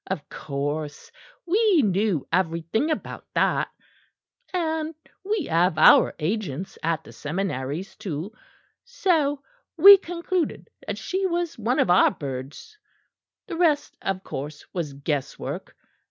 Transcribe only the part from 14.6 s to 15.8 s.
was guesswork.